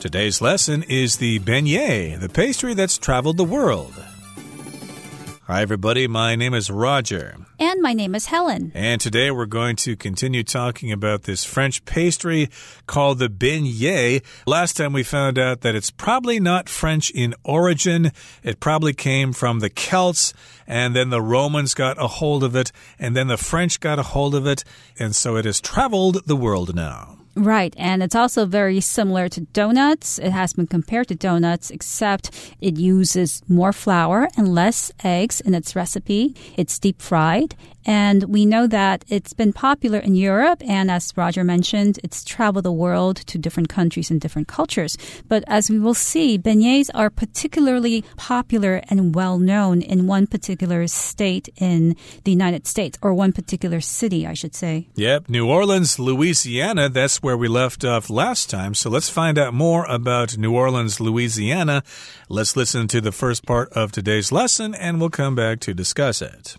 [0.00, 3.92] Today's lesson is the beignet, the pastry that's traveled the world.
[5.48, 6.06] Hi, everybody.
[6.06, 7.34] My name is Roger.
[7.58, 8.70] And my name is Helen.
[8.76, 12.48] And today we're going to continue talking about this French pastry
[12.86, 14.22] called the beignet.
[14.46, 18.12] Last time we found out that it's probably not French in origin.
[18.44, 20.32] It probably came from the Celts,
[20.68, 22.70] and then the Romans got a hold of it,
[23.00, 24.62] and then the French got a hold of it,
[24.96, 27.17] and so it has traveled the world now.
[27.38, 30.18] Right, and it's also very similar to donuts.
[30.18, 35.54] It has been compared to donuts, except it uses more flour and less eggs in
[35.54, 36.34] its recipe.
[36.56, 37.54] It's deep fried,
[37.86, 42.64] and we know that it's been popular in Europe, and as Roger mentioned, it's traveled
[42.64, 44.98] the world to different countries and different cultures.
[45.28, 50.86] But as we will see, beignets are particularly popular and well known in one particular
[50.88, 54.88] state in the United States, or one particular city, I should say.
[54.96, 58.74] Yep, New Orleans, Louisiana, that's where we left off last time.
[58.74, 61.82] So let's find out more about New Orleans, Louisiana.
[62.28, 66.22] Let's listen to the first part of today's lesson, and we'll come back to discuss
[66.22, 66.56] it.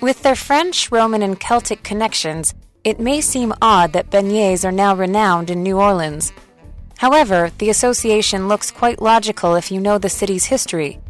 [0.00, 4.94] With their French, Roman, and Celtic connections, it may seem odd that beignets are now
[4.94, 6.32] renowned in New Orleans.
[6.98, 11.00] However, the association looks quite logical if you know the city's history.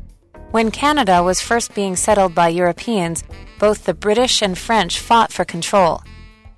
[0.52, 3.24] When Canada was first being settled by Europeans,
[3.58, 6.02] both the British and French fought for control.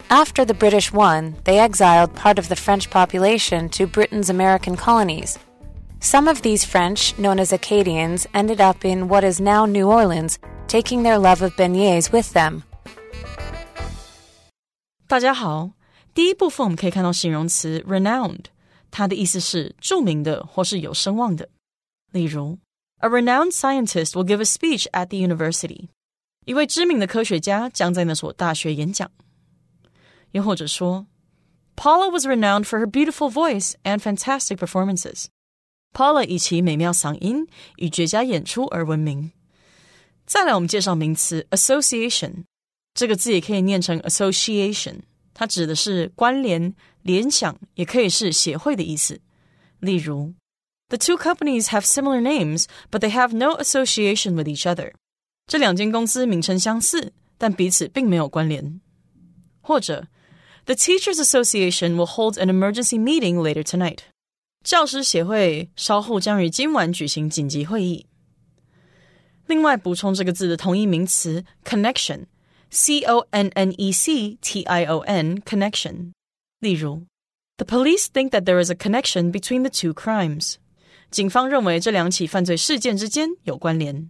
[0.09, 5.37] After the British won, they exiled part of the French population to Britain's American colonies.
[5.99, 10.37] Some of these French, known as Acadians, ended up in what is now New Orleans,
[10.67, 12.63] taking their love of beignets with them.
[15.07, 15.71] 大家好，
[16.13, 18.45] 第一部分我们可以看到形容词 renowned，
[18.91, 21.49] 它的意思是着名的或是有声望的。
[22.11, 22.59] 例如，
[22.99, 25.89] A renowned scientist will give a speech at the university。
[26.45, 29.09] 一位知名的科学家将在那所大学演讲。
[30.31, 31.07] 又或者说，
[31.75, 39.31] Paula was renowned for her beautiful voice and fantastic performances。Paula 以其美妙嗓音与绝佳演出而闻名。
[40.25, 42.45] 再来，我们介绍名词 association，
[42.93, 45.01] 这个字也可以念成 association，
[45.33, 49.21] 它指的是关联、联想，也可以是协会的意思。
[49.79, 50.33] 例如，
[50.89, 54.93] The two companies have similar names, but they have no association with each other。
[55.47, 58.79] 这两间公司名称相似，但彼此并没有关联。
[59.61, 60.07] 或者
[60.67, 63.99] ，The Teachers Association will hold an emergency meeting later tonight。
[64.63, 68.05] 教师协会稍后将于今晚举行紧急会议。
[69.47, 76.13] 另外补充这个字的同义名词 connection，c o n n e c t i o n connection。
[76.59, 77.05] 例如，
[77.57, 80.55] The police think that there is a connection between the two crimes。
[81.11, 84.09] 警方认为这两起犯罪事件之间有关联。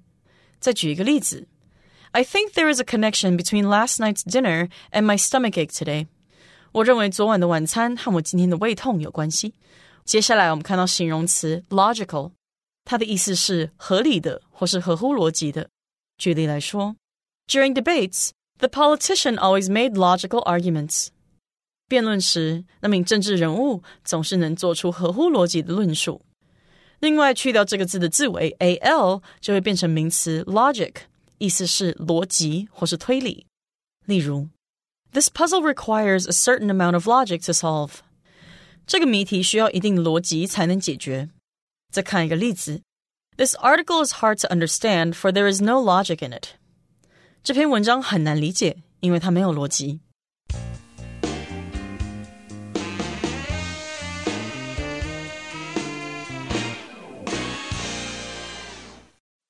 [0.60, 1.48] 再举一个例子，
[2.12, 6.06] I think there is a connection between last night's dinner and my stomachache today。
[6.73, 9.55] 我认为昨晚的晚餐和我今天的胃痛有关系。
[10.05, 12.33] 接下来我们看到形容词 logical。
[12.85, 15.69] 它的意思是合理的或是合乎逻辑的。
[16.17, 16.97] 举例来说
[17.47, 21.09] ，During debates, the politician always made logical arguments。
[21.87, 26.23] 辩论时，那名政治人物总是能做出合乎逻辑的论述。
[27.01, 30.95] 另外，去掉这个字的字尾 al，就会变成名词 logic，
[31.39, 33.47] 意思是逻辑或是推理。
[34.07, 34.49] 例如
[35.12, 38.00] ，This puzzle requires a certain amount of logic to solve。
[38.86, 41.30] 这个谜题需要一定逻辑才能解决。
[41.92, 42.82] 再看一个例子，
[43.38, 46.56] This article is hard to understand, for there is no logic in it。
[47.44, 50.00] 这篇文章很难理解，因为它没有逻辑。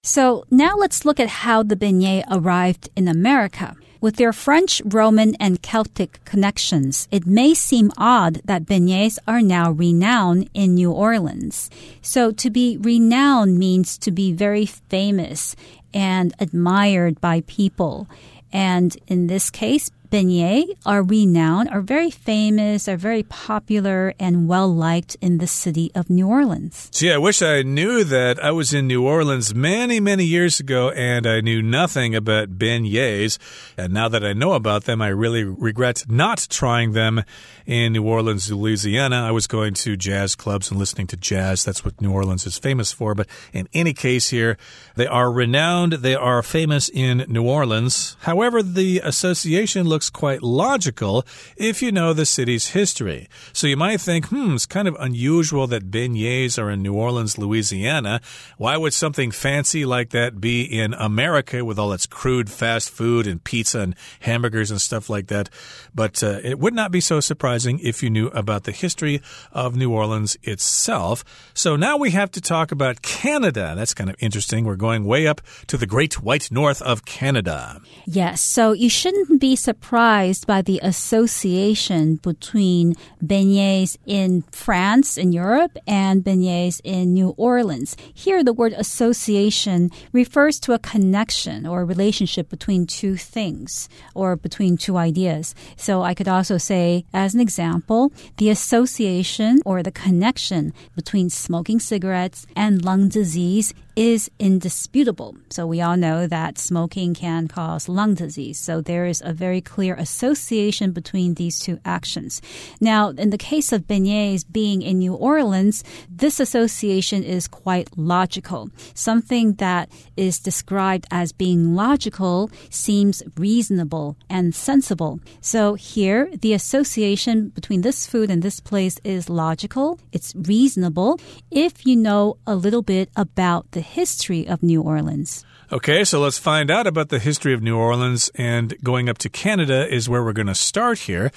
[0.06, 3.76] So now let's look at how the beignet arrived in America.
[4.01, 9.73] With their French, Roman, and Celtic connections, it may seem odd that beignets are now
[9.73, 11.69] renowned in New Orleans.
[12.01, 15.57] So to be renowned means to be very famous
[15.93, 18.07] and admired by people.
[18.53, 24.73] And in this case, beignets are renowned, are very famous, are very popular, and well
[24.73, 26.91] liked in the city of New Orleans.
[26.93, 28.43] Gee, I wish I knew that.
[28.43, 33.39] I was in New Orleans many, many years ago, and I knew nothing about beignets.
[33.77, 37.23] And now that I know about them, I really regret not trying them
[37.67, 39.27] in New Orleans, Louisiana.
[39.27, 41.65] I was going to jazz clubs and listening to jazz.
[41.65, 43.15] That's what New Orleans is famous for.
[43.15, 44.57] But in any case, here,
[44.97, 45.93] they are renowned.
[45.95, 48.17] They are famous in New Orleans.
[48.21, 53.29] However, the association looks looks quite logical if you know the city's history.
[53.53, 57.37] So you might think, hmm, it's kind of unusual that beignets are in New Orleans,
[57.37, 58.21] Louisiana.
[58.59, 63.27] Why would something fancy like that be in America with all its crude fast food
[63.27, 65.51] and pizza and hamburgers and stuff like that?
[65.93, 69.75] But uh, it would not be so surprising if you knew about the history of
[69.75, 71.25] New Orleans itself.
[71.55, 73.75] So now we have to talk about Canada.
[73.77, 74.65] That's kind of interesting.
[74.65, 77.81] We're going way up to the great white north of Canada.
[78.07, 82.95] Yes, so you shouldn't be surprised by the association between
[83.25, 87.97] beignets in France, in Europe, and beignets in New Orleans.
[88.13, 94.37] Here, the word association refers to a connection or a relationship between two things or
[94.37, 95.55] between two ideas.
[95.77, 101.81] So I could also say, as an example, the association or the connection between smoking
[101.81, 105.35] cigarettes and lung disease is indisputable.
[105.51, 108.57] So we all know that smoking can cause lung disease.
[108.57, 112.41] So there is a very clear association between these two actions.
[112.81, 118.71] Now, in the case of beignets being in New Orleans, this association is quite logical.
[118.95, 125.19] Something that is described as being logical seems reasonable and sensible.
[125.41, 129.99] So here, the association between this food and this place is logical.
[130.13, 131.19] It's reasonable
[131.51, 135.45] if you know a little bit about the history of New Orleans.
[135.71, 138.31] Okay, so let's find out about the history of New Orleans.
[138.37, 141.31] And going up to Canada is where we're going to start here.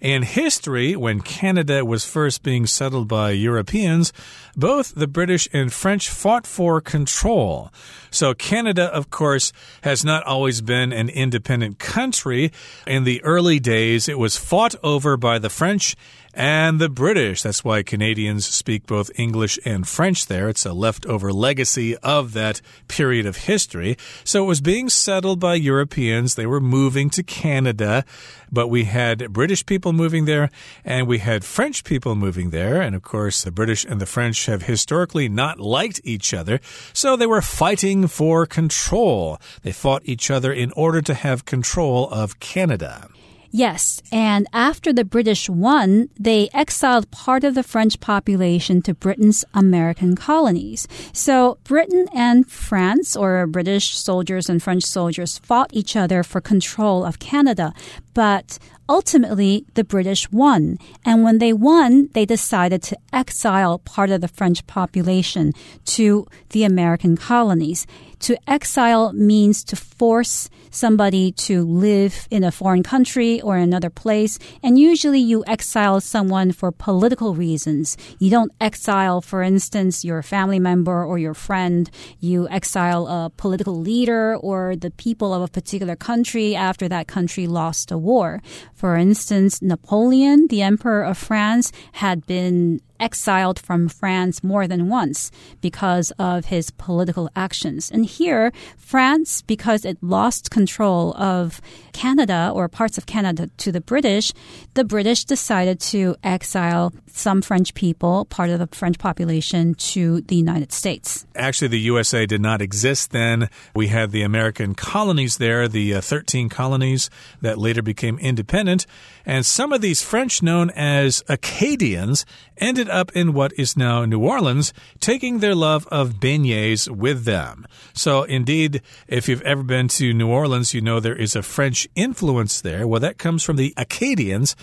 [0.00, 4.12] In history, when Canada was first being settled by Europeans,
[4.56, 7.70] both the British and French fought for control.
[8.10, 9.52] So, Canada, of course,
[9.82, 12.52] has not always been an independent country.
[12.86, 15.96] In the early days, it was fought over by the French
[16.34, 17.42] and the British.
[17.42, 20.48] That's why Canadians speak both English and French there.
[20.48, 23.96] It's a leftover legacy of that period of history.
[24.24, 26.34] So it was being settled by Europeans.
[26.34, 28.04] They were moving to Canada,
[28.50, 30.50] but we had British people moving there
[30.84, 32.80] and we had French people moving there.
[32.80, 36.60] And of course, the British and the French have historically not liked each other.
[36.92, 39.38] So they were fighting for control.
[39.62, 43.08] They fought each other in order to have control of Canada.
[43.56, 49.44] Yes, and after the British won, they exiled part of the French population to Britain's
[49.54, 50.88] American colonies.
[51.12, 57.04] So Britain and France, or British soldiers and French soldiers, fought each other for control
[57.04, 57.72] of Canada.
[58.12, 58.58] But
[58.88, 60.76] ultimately, the British won.
[61.04, 65.52] And when they won, they decided to exile part of the French population
[65.94, 67.86] to the American colonies.
[68.20, 74.38] To exile means to force somebody to live in a foreign country or another place.
[74.62, 77.96] And usually you exile someone for political reasons.
[78.18, 81.90] You don't exile, for instance, your family member or your friend.
[82.18, 87.46] You exile a political leader or the people of a particular country after that country
[87.46, 88.42] lost a war.
[88.74, 95.30] For instance, Napoleon, the emperor of France, had been exiled from France more than once
[95.60, 97.90] because of his political actions.
[97.90, 101.60] And here, France, because it lost control of
[101.92, 104.32] Canada or parts of Canada to the British,
[104.74, 110.36] the British decided to exile some French people, part of the French population, to the
[110.36, 111.26] United States.
[111.36, 113.48] Actually, the USA did not exist then.
[113.74, 117.10] We had the American colonies there, the uh, 13 colonies
[117.40, 118.86] that later became independent.
[119.26, 122.26] And some of these French, known as Acadians,
[122.58, 127.66] ended up in what is now New Orleans, taking their love of beignets with them.
[127.94, 131.88] So, indeed, if you've ever been to New Orleans, you know there is a French
[131.94, 132.86] influence there.
[132.86, 134.56] Well, that comes from the Acadians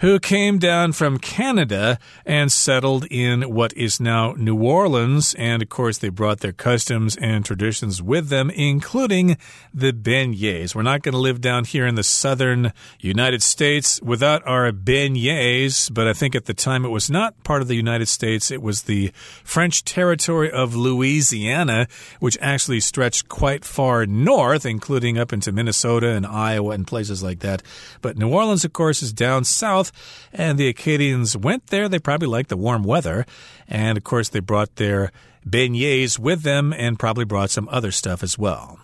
[0.00, 5.34] who came down from Canada and settled in what is now New Orleans.
[5.34, 9.36] And of course, they brought their customs and traditions with them, including
[9.72, 10.74] the beignets.
[10.74, 15.92] We're not going to live down here in the southern United States without our beignets,
[15.92, 18.50] but I think at the time it was not part of the United States.
[18.50, 19.10] It was the
[19.44, 21.86] French territory of Louisiana,
[22.20, 27.40] which actually stretched quite far north, including up into Minnesota and Iowa and places like
[27.40, 27.62] that.
[28.02, 29.85] But New Orleans, of course, is down south,
[30.32, 31.88] and the Acadians went there.
[31.88, 33.26] They probably liked the warm weather.
[33.68, 35.12] And of course, they brought their
[35.48, 38.78] beignets with them and probably brought some other stuff as well.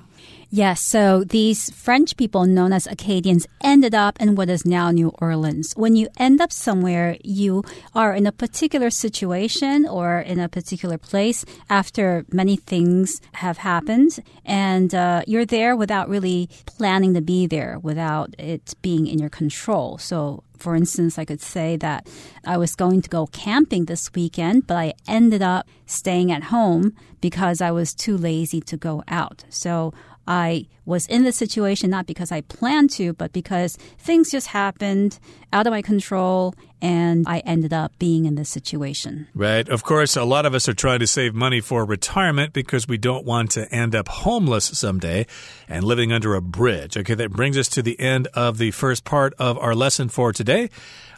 [0.54, 5.08] Yes, so these French people known as Acadians ended up in what is now New
[5.18, 5.72] Orleans.
[5.76, 10.98] When you end up somewhere, you are in a particular situation or in a particular
[10.98, 17.46] place after many things have happened, and uh, you're there without really planning to be
[17.46, 19.96] there, without it being in your control.
[19.96, 22.06] So for instance, I could say that
[22.46, 26.94] I was going to go camping this weekend, but I ended up staying at home
[27.20, 29.44] because I was too lazy to go out.
[29.48, 29.92] So
[30.26, 35.18] I was in this situation not because I planned to, but because things just happened
[35.52, 39.28] out of my control and I ended up being in this situation.
[39.34, 39.68] Right.
[39.68, 42.98] Of course, a lot of us are trying to save money for retirement because we
[42.98, 45.26] don't want to end up homeless someday
[45.68, 46.96] and living under a bridge.
[46.96, 50.32] Okay, that brings us to the end of the first part of our lesson for
[50.32, 50.70] today.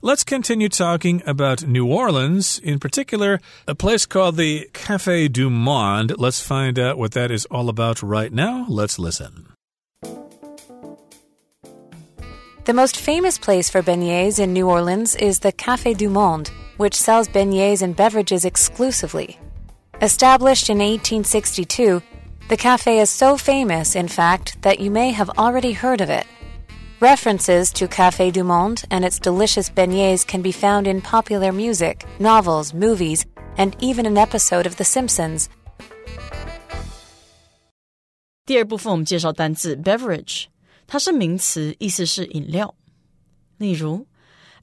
[0.04, 6.12] Let's continue talking about New Orleans, in particular, a place called the Cafe du Monde.
[6.18, 8.66] Let's find out what that is all about right now.
[8.68, 9.46] Let's listen.
[12.66, 16.94] The most famous place for beignets in New Orleans is the Café du Monde, which
[16.94, 19.40] sells beignets and beverages exclusively.
[20.02, 22.02] Established in 1862,
[22.50, 26.26] the cafe is so famous, in fact, that you may have already heard of it.
[26.99, 32.05] References to Café du Monde and its delicious beignets can be found in popular music,
[32.19, 33.23] novels, movies,
[33.57, 35.47] and even an episode of The Simpsons.
[38.45, 40.45] 第二部分我们介绍单字 beverage，
[40.87, 42.75] 它是名词，意思是饮料。
[43.57, 44.07] 例如，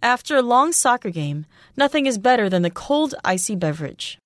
[0.00, 1.44] After a long soccer game,
[1.76, 4.16] nothing is better than the cold icy beverage。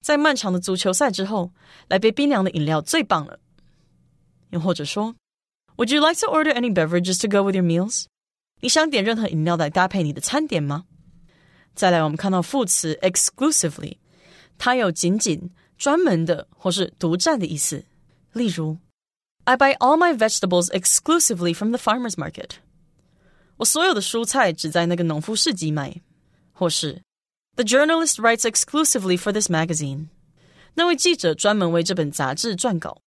[0.00, 1.50] 在漫长的足球赛之后，
[1.88, 3.40] 来杯冰凉的饮料最棒了。
[4.50, 5.14] 又或者说
[5.76, 8.06] would you like to order any beverages to go with your meals?
[8.60, 10.84] 你想点任何饮料来搭配你的餐点吗？
[11.74, 13.98] 再来，我们看到副词 exclusively，
[14.58, 17.84] 它有仅仅、专门的或是独占的意思。
[18.32, 18.78] 例如，
[19.44, 22.56] I buy all my vegetables exclusively from the farmers market。
[23.58, 26.00] 我所有的蔬菜只在那个农夫市集买。
[26.52, 27.02] 或是，
[27.54, 30.08] The journalist writes exclusively for this magazine。
[30.74, 33.00] 那位记者专门为这本杂志撰稿。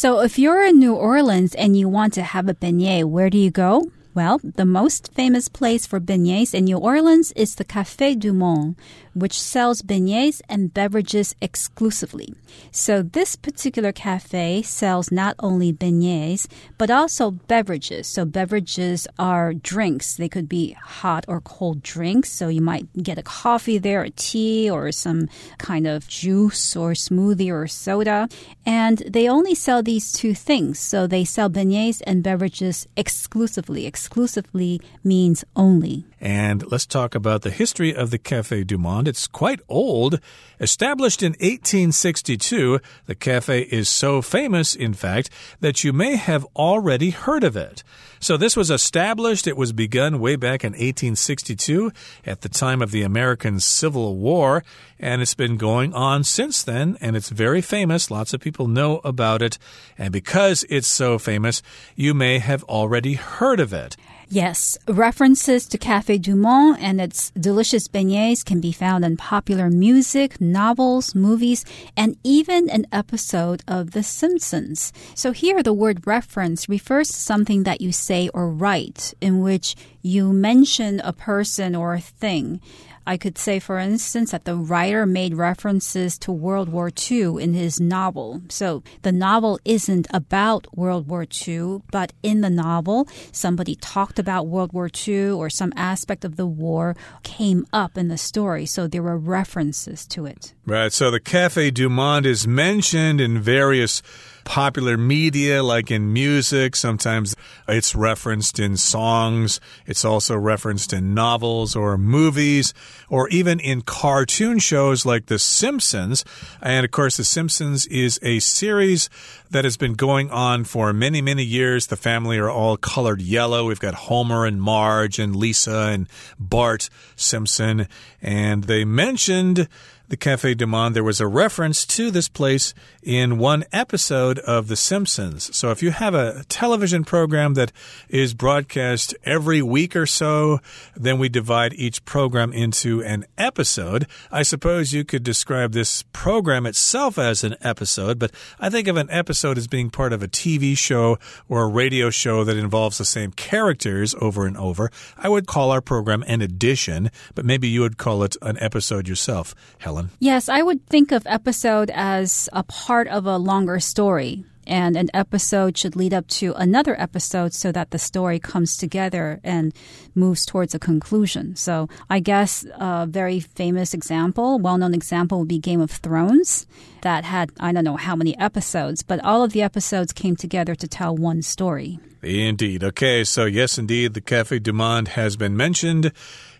[0.00, 3.36] So if you're in New Orleans and you want to have a beignet, where do
[3.36, 3.92] you go?
[4.14, 8.76] Well, the most famous place for beignets in New Orleans is the Café du Monde,
[9.20, 12.34] which sells beignets and beverages exclusively.
[12.72, 16.46] So this particular cafe sells not only beignets,
[16.78, 18.06] but also beverages.
[18.06, 20.14] So beverages are drinks.
[20.14, 22.32] They could be hot or cold drinks.
[22.32, 26.92] So you might get a coffee there, a tea, or some kind of juice or
[26.92, 28.28] smoothie or soda.
[28.66, 30.78] And they only sell these two things.
[30.78, 33.86] So they sell beignets and beverages exclusively.
[33.86, 36.04] Exclusively means only.
[36.20, 39.09] And let's talk about the history of the Café du Monde.
[39.10, 40.20] It's quite old.
[40.60, 45.28] Established in 1862, the cafe is so famous, in fact,
[45.60, 47.82] that you may have already heard of it.
[48.20, 51.90] So this was established, it was begun way back in 1862
[52.24, 54.62] at the time of the American Civil War,
[54.98, 58.10] and it's been going on since then, and it's very famous.
[58.10, 59.58] Lots of people know about it,
[59.98, 61.62] and because it's so famous,
[61.96, 63.96] you may have already heard of it.
[64.32, 69.68] Yes, references to Café du Monde and its delicious beignets can be found in popular
[69.68, 71.64] music, novels, movies,
[71.96, 74.92] and even an episode of The Simpsons.
[75.16, 79.74] So here the word reference refers to something that you say or write in which
[80.00, 82.60] you mention a person or a thing.
[83.06, 87.54] I could say, for instance, that the writer made references to World War II in
[87.54, 88.42] his novel.
[88.48, 94.46] So the novel isn't about World War II, but in the novel, somebody talked about
[94.46, 98.66] World War II or some aspect of the war came up in the story.
[98.66, 100.54] So there were references to it.
[100.66, 100.92] Right.
[100.92, 104.02] So the Cafe du Monde is mentioned in various
[104.44, 106.76] popular media, like in music.
[106.76, 107.36] Sometimes
[107.68, 109.60] it's referenced in songs.
[109.86, 112.74] It's also referenced in novels or movies,
[113.08, 116.24] or even in cartoon shows like The Simpsons.
[116.62, 119.08] And of course, The Simpsons is a series
[119.50, 121.88] that has been going on for many, many years.
[121.88, 123.66] The family are all colored yellow.
[123.66, 127.88] We've got Homer and Marge and Lisa and Bart Simpson.
[128.22, 129.68] And they mentioned
[130.10, 134.66] the Cafe du Monde, there was a reference to this place in one episode of
[134.66, 135.56] The Simpsons.
[135.56, 137.70] So if you have a television program that
[138.08, 140.58] is broadcast every week or so,
[140.96, 144.08] then we divide each program into an episode.
[144.32, 148.96] I suppose you could describe this program itself as an episode, but I think of
[148.96, 152.98] an episode as being part of a TV show or a radio show that involves
[152.98, 154.90] the same characters over and over.
[155.16, 159.06] I would call our program an edition, but maybe you would call it an episode
[159.06, 159.99] yourself, Helen.
[160.18, 164.44] Yes, I would think of episode as a part of a longer story.
[164.66, 169.40] And an episode should lead up to another episode so that the story comes together
[169.42, 169.74] and
[170.14, 171.56] moves towards a conclusion.
[171.56, 176.68] So I guess a very famous example, well known example would be Game of Thrones
[177.02, 180.76] that had, I don't know how many episodes, but all of the episodes came together
[180.76, 181.98] to tell one story.
[182.22, 182.84] Indeed.
[182.84, 186.12] Okay, so yes, indeed, the Cafe du Monde has been mentioned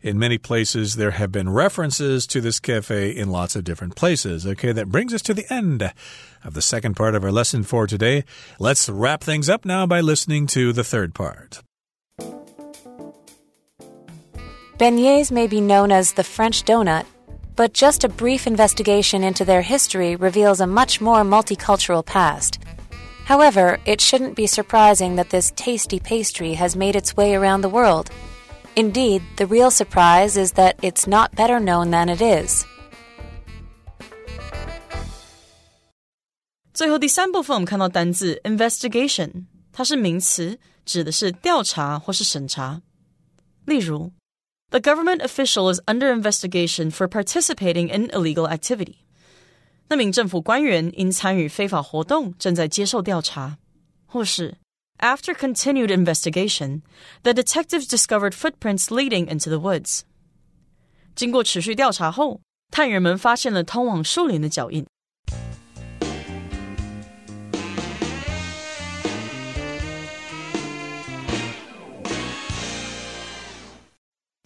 [0.03, 4.47] In many places, there have been references to this cafe in lots of different places.
[4.47, 5.93] Okay, that brings us to the end
[6.43, 8.25] of the second part of our lesson for today.
[8.59, 11.63] Let's wrap things up now by listening to the third part.
[14.79, 17.05] Beignets may be known as the French donut,
[17.55, 22.59] but just a brief investigation into their history reveals a much more multicultural past.
[23.27, 27.69] However, it shouldn't be surprising that this tasty pastry has made its way around the
[27.69, 28.11] world.
[28.76, 32.66] Indeed, the real surprise is that it's not better known than it is.
[36.74, 42.82] 最后第三部分，我们看到单字 investigation，它是名词，指的是调查或是审查。
[43.66, 44.12] 例如，
[44.70, 48.96] The government official is under investigation for participating in illegal activity。
[49.88, 53.58] 那名政府官员因参与非法活动正在接受调查。
[54.08, 54.56] 或是
[55.00, 56.82] After continued investigation,
[57.24, 60.02] the detectives discovered footprints leading into the woods。
[61.16, 64.86] 经过持续调查后，探员们发现了通往树林的脚印。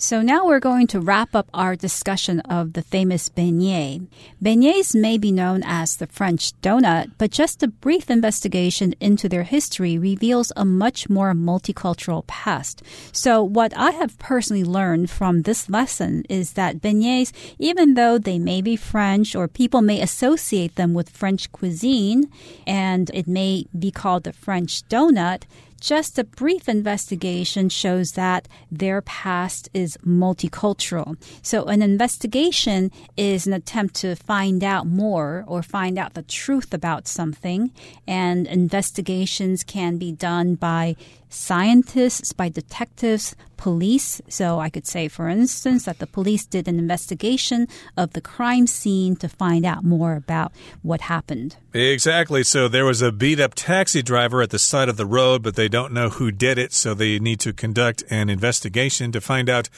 [0.04, 4.06] So now we're going to wrap up our discussion of the famous beignet.
[4.42, 9.44] Beignets may be known as the French donut, but just a brief investigation into their
[9.44, 12.82] history reveals a much more multicultural past.
[13.12, 18.38] So what I have personally learned from this lesson is that beignets, even though they
[18.38, 22.30] may be French or people may associate them with French cuisine,
[22.66, 25.44] and it may be called the French donut,
[25.85, 31.17] just a brief investigation shows that their past is multicultural.
[31.43, 36.73] So an investigation is an attempt to find out more or find out the truth
[36.73, 37.71] about something.
[38.07, 40.97] And investigations can be done by
[41.35, 44.21] scientists, by detectives, police.
[44.29, 48.67] So I could say, for instance, that the police did an investigation of the crime
[48.67, 51.57] scene to find out more about what happened.
[51.73, 52.45] Exactly.
[52.45, 55.57] So there was a beat up taxi driver at the side of the road, but
[55.57, 56.73] they don't know who did it.
[56.73, 59.69] So they need to conduct an investigation to find out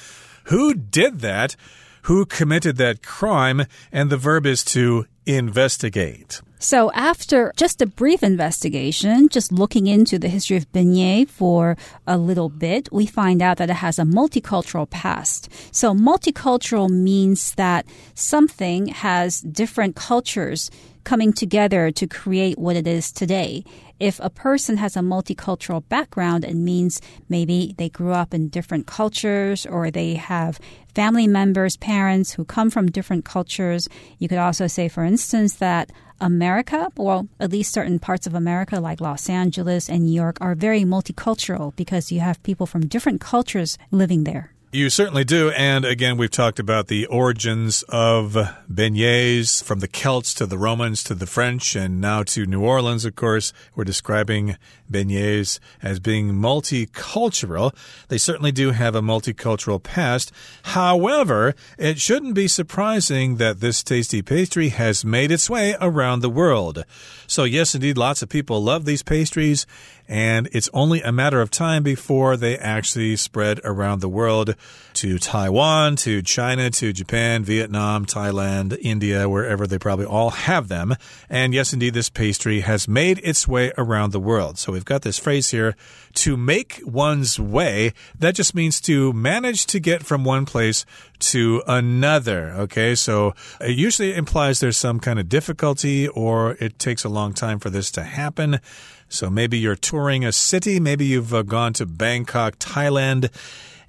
[0.45, 1.57] who did that,
[2.03, 6.41] who committed that crime, and the verb is to investigate.
[6.67, 11.77] So, after just a brief investigation, just looking into the history of beignet for
[12.09, 15.49] a little bit, we find out that it has a multicultural past.
[15.71, 20.69] So, multicultural means that something has different cultures
[21.07, 23.65] coming together to create what it is today.
[24.01, 28.87] If a person has a multicultural background, it means maybe they grew up in different
[28.87, 30.59] cultures or they have
[30.95, 33.89] family members, parents who come from different cultures.
[34.19, 38.81] You could also say, for instance, that America, well, at least certain parts of America
[38.81, 43.21] like Los Angeles and New York, are very multicultural because you have people from different
[43.21, 44.56] cultures living there.
[44.77, 45.49] You certainly do.
[45.53, 48.33] And again, we've talked about the origins of
[48.71, 53.07] beignets from the Celts to the Romans to the French and now to New Orleans,
[53.07, 53.55] of course.
[53.75, 54.59] We're describing
[54.93, 57.75] beignets as being multicultural.
[58.09, 60.31] They certainly do have a multicultural past.
[60.65, 66.29] However, it shouldn't be surprising that this tasty pastry has made its way around the
[66.29, 66.85] world.
[67.27, 69.67] So, yes, indeed, lots of people love these pastries,
[70.09, 74.55] and it's only a matter of time before they actually spread around the world
[74.95, 80.95] to Taiwan, to China, to Japan, Vietnam, Thailand, India, wherever they probably all have them.
[81.29, 84.59] And yes, indeed, this pastry has made its way around the world.
[84.59, 85.77] So we've got this phrase here
[86.15, 87.93] to make one's way.
[88.19, 90.87] That just means to manage to get from one place
[91.19, 92.51] to another.
[92.53, 97.35] Okay, so it usually implies there's some kind of difficulty or it takes a long
[97.35, 98.61] time for this to happen.
[99.09, 103.31] So maybe you're touring a city, maybe you've uh, gone to Bangkok, Thailand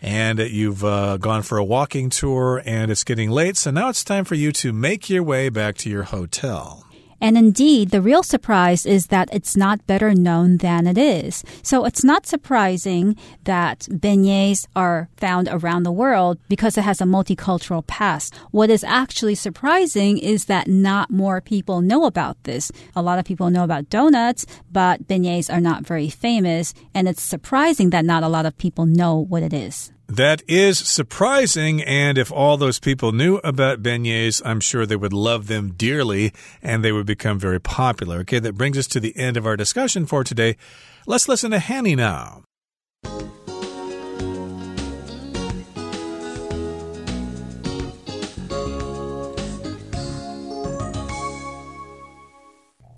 [0.01, 3.58] and you've uh, gone for a walking tour and it's getting late.
[3.58, 6.87] So now it's time for you to make your way back to your hotel.
[7.19, 11.43] And indeed, the real surprise is that it's not better known than it is.
[11.63, 17.06] So it's not surprising that beignets are found around the world because it has a
[17.06, 18.36] multicultural past.
[18.51, 22.71] What is actually surprising is that not more people know about this.
[22.95, 26.73] A lot of people know about donuts, but beignets are not very famous.
[26.93, 29.91] And it's surprising that not a lot of people know what it is.
[30.09, 35.11] That is surprising, and if all those people knew about beignets, I'm sure they would
[35.11, 36.31] love them dearly
[36.63, 38.19] and they would become very popular.
[38.19, 40.55] Okay, that brings us to the end of our discussion for today.
[41.05, 42.46] Let's listen to Hanny now.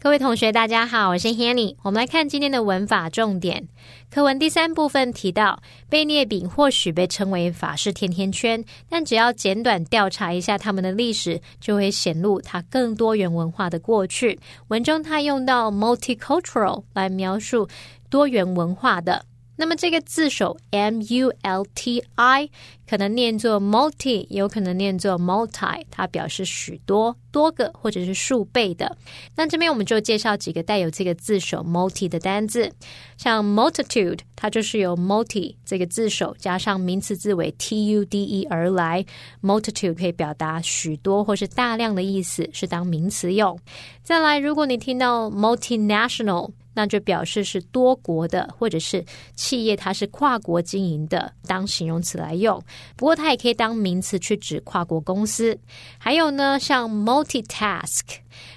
[0.02, 1.76] 各位同学，大家好，我是 Hanny。
[1.82, 3.68] 我们来看今天的文法重点。
[4.10, 14.40] 课文第三部分提到，贝涅饼或许被称为法式甜甜圈，但只要简短调查一下他们的历史，就会显露它更多元文化的过去。
[14.70, 17.68] 文中他用到 multicultural 来描述
[18.10, 19.26] 多元文化的。
[19.60, 22.50] 那么这个字首 m u l t i
[22.88, 28.96] 可能念作 multi，有可能念作 multi，它表示许多、多个或者是数倍的。
[29.36, 32.72] 那这边我们就介绍几个带有这个字首 multi 的单字，
[33.18, 39.06] 像 multitude，它就是由 multi 这个字首加上名词字尾 t u d e 而来。
[39.44, 43.60] multitude 可以表达许多或是大量的意思，是当名词用。
[44.04, 46.52] 再来，如果你听到 multinational。
[46.74, 49.04] 那就表示是多国的，或者是
[49.36, 52.62] 企业它是跨国经营的，当形容词来用。
[52.96, 55.58] 不过它也可以当名词去指跨国公司。
[55.98, 58.02] 还有呢，像 multitask。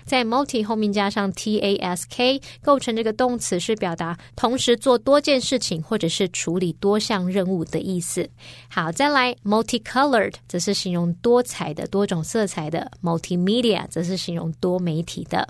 [0.05, 8.29] 在 multi 后面加上 task，构成这个动词是表达同时做多件事情或者是处理多项任务的意思。
[8.69, 15.49] 好，再来 multicolored 则是形容多彩的、多种色彩的；multimedia 则是形容多媒体的。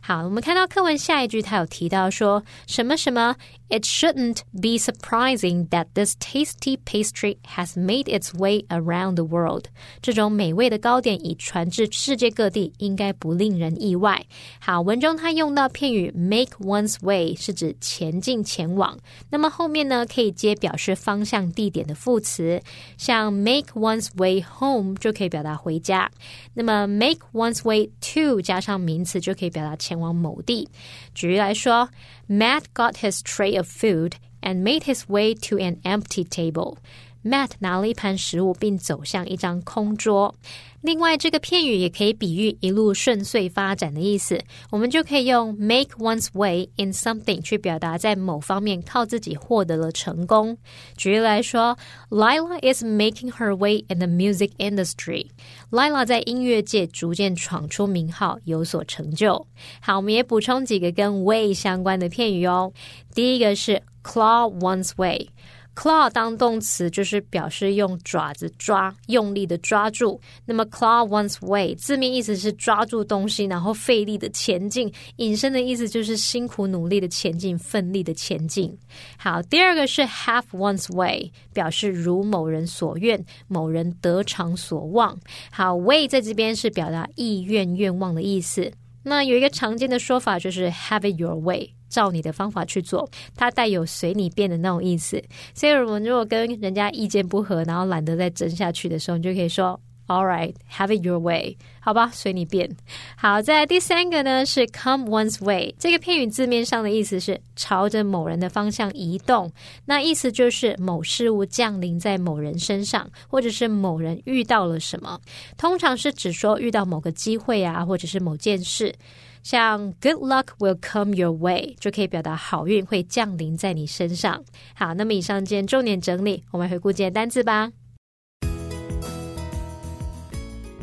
[0.00, 3.36] 好，我们看到课文下一句，它有提到说什么什么。
[3.68, 9.66] It shouldn't be surprising that this tasty pastry has made its way around the world。
[10.02, 14.25] 这种美味的糕点已传至世界各地，应该不令人意外。
[14.59, 18.97] 好，文中它用到片语 make one's way，是指前进、前往。
[19.29, 22.61] 那么后面呢，可以接表示方向、地点的副词，
[22.97, 26.09] 像 make one's way home 就可以表达回家。
[26.53, 30.69] 那么 make one's way to 加上名词就可以表达前往某地。
[31.13, 31.89] 举例来说。
[32.27, 36.77] Matt got his tray of food and made his way to an empty table.
[37.24, 40.34] Matt 拿了一盘食物，并走向一张空桌。
[40.82, 44.42] 另外，这个片语也可以比喻一路顺遂发展的意思。
[44.70, 50.56] 我们就可以用 make one's way in something 去表达在某方面靠自己获得了成功。
[50.96, 51.76] 举例来说
[52.08, 55.26] ，Lila is making her way in the music industry。
[55.70, 59.46] Lila 在音乐界逐渐闯出名号，有所成就。
[59.82, 62.72] 好，我们也补充几个跟 way 相关的片语哦。
[63.14, 65.28] 第一个是 claw one's way。
[65.74, 70.20] Claw 当动词就是表示用爪子抓，用力的抓住。
[70.44, 74.92] 那么 claw one's way 字面意思是抓住东西，然后费力的前进。
[75.16, 78.76] 引申的意思就是辛苦努力的前进，奋力的前进。
[79.16, 85.18] 好，第二个是 have one's way，表示如某人所愿，某人得偿所望。
[85.50, 88.70] 好，way 在这边是表达意愿、愿望的意思。
[89.02, 91.70] 那有一个常见的说法就是 have it your way。
[91.90, 95.22] 照你的方法去做，它带有随你便的那种意思。
[95.52, 102.70] 所以，我们如果跟人家意见不合，然后懒得再争下去的时候，你就可以说：“All right, have it your way。”好吧，随你便。
[103.16, 105.74] 好，在第三个呢是 “come one's way”。
[105.78, 109.50] 这个片语字面上的意思是朝着某人的方向移动，
[109.86, 115.18] 那意思就是某事物降临在某人身上，或者是某人遇到了什么。
[115.56, 118.94] 通常是指说遇到某个机会啊，或者是某件事。
[119.43, 124.43] 像 "Good luck will come your way" 就可以表达好运会降临在你身上。
[124.73, 127.71] 好，那么以上件重点整理，我们回顾今天单词吧。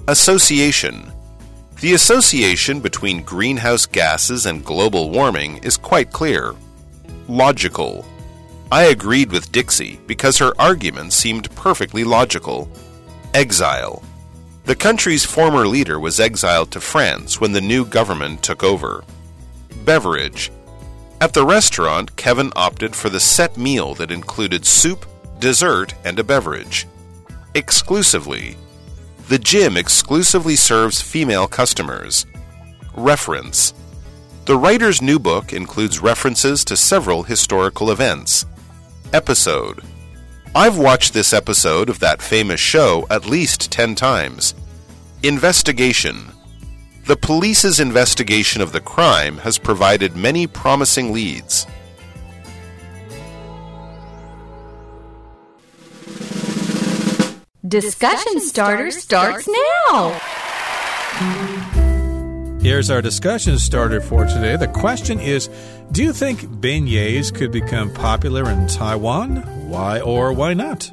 [0.06, 0.94] Association.
[1.80, 6.54] The association between greenhouse gases and global warming is quite clear.
[7.28, 8.04] Logical.
[8.68, 12.68] I agreed with Dixie because her argument seemed perfectly logical.
[13.32, 14.02] Exile.
[14.67, 19.05] The country's former leader was exiled to France when the new government took over.
[19.85, 20.51] Beverage.
[21.21, 25.05] At the restaurant, Kevin opted for the set meal that included soup,
[25.39, 26.85] dessert, and a beverage.
[27.55, 28.57] Exclusively.
[29.29, 32.25] The gym exclusively serves female customers.
[32.93, 33.73] Reference.
[34.43, 38.45] The writer's new book includes references to several historical events.
[39.13, 39.81] Episode.
[40.55, 44.55] I've watched this episode of that famous show at least 10 times.
[45.23, 46.31] Investigation
[47.05, 51.67] The police's investigation of the crime has provided many promising leads.
[57.67, 59.47] Discussion starter starts
[59.91, 60.19] now.
[62.67, 64.57] Here's our discussion starter for today.
[64.57, 65.49] The question is
[65.93, 69.37] Do you think beignets could become popular in Taiwan?
[69.69, 70.91] Why or why not?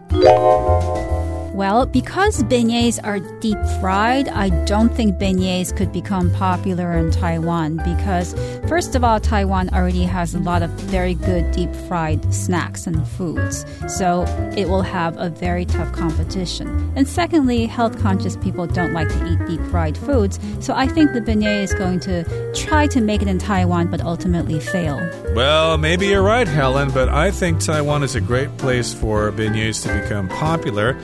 [1.55, 7.77] Well, because beignets are deep fried, I don't think beignets could become popular in Taiwan
[7.77, 8.35] because,
[8.67, 13.07] first of all, Taiwan already has a lot of very good deep fried snacks and
[13.07, 13.65] foods.
[13.87, 14.25] So
[14.57, 16.93] it will have a very tough competition.
[16.97, 20.41] And secondly, health conscious people don't like to eat deep fried foods.
[20.59, 24.01] So I think the beignet is going to try to make it in Taiwan but
[24.01, 24.97] ultimately fail.
[25.37, 29.85] Well, maybe you're right, Helen, but I think Taiwan is a great place for beignets
[29.85, 30.99] to become popular.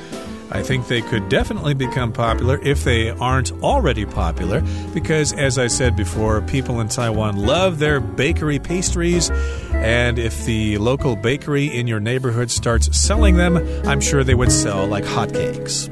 [0.53, 5.69] I think they could definitely become popular if they aren't already popular, because as I
[5.69, 9.31] said before, people in Taiwan love their bakery pastries,
[9.73, 14.51] and if the local bakery in your neighborhood starts selling them, I'm sure they would
[14.51, 15.89] sell like hotcakes.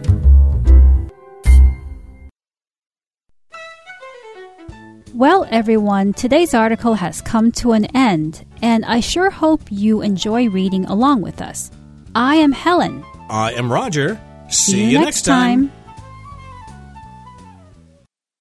[5.14, 10.48] Well, everyone, today's article has come to an end, and I sure hope you enjoy
[10.48, 11.70] reading along with us.
[12.14, 13.04] I am Helen.
[13.30, 14.20] I am Roger.
[14.48, 15.70] See, you next time.